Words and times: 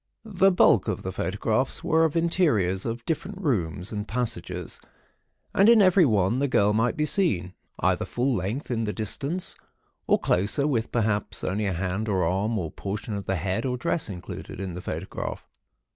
The 0.25 0.49
bulk 0.49 0.87
of 0.87 1.03
the 1.03 1.11
photographs 1.11 1.83
were 1.83 2.05
of 2.05 2.17
interiors 2.17 2.87
of 2.87 3.05
different 3.05 3.37
rooms 3.39 3.91
and 3.91 4.07
passages, 4.07 4.81
and 5.53 5.69
in 5.69 5.79
every 5.79 6.05
one 6.07 6.39
the 6.39 6.47
girl 6.47 6.73
might 6.73 6.97
be 6.97 7.05
seen, 7.05 7.53
either 7.79 8.03
full 8.05 8.33
length 8.33 8.71
in 8.71 8.85
the 8.85 8.93
distance, 8.93 9.55
or 10.07 10.17
closer, 10.17 10.65
with, 10.65 10.91
perhaps, 10.91 11.43
only 11.43 11.67
a 11.67 11.73
hand 11.73 12.09
or 12.09 12.25
arm, 12.25 12.57
or 12.57 12.71
portion 12.71 13.13
of 13.13 13.27
the 13.27 13.35
head 13.35 13.63
or 13.63 13.77
dress 13.77 14.09
included 14.09 14.59
in 14.59 14.71
the 14.73 14.81
photograph. 14.81 15.47